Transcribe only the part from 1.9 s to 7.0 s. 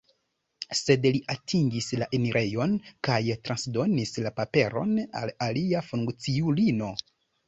la enirejon kaj transdonis la paperon al alia funkciulino.